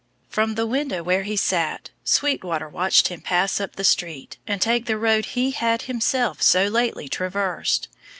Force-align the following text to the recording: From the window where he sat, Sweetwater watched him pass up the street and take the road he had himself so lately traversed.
From 0.29 0.55
the 0.55 0.65
window 0.65 1.03
where 1.03 1.21
he 1.21 1.35
sat, 1.37 1.91
Sweetwater 2.03 2.67
watched 2.67 3.09
him 3.09 3.21
pass 3.21 3.59
up 3.61 3.75
the 3.75 3.83
street 3.83 4.39
and 4.47 4.59
take 4.59 4.87
the 4.87 4.97
road 4.97 5.25
he 5.37 5.51
had 5.51 5.83
himself 5.83 6.41
so 6.41 6.65
lately 6.65 7.07
traversed. 7.07 7.87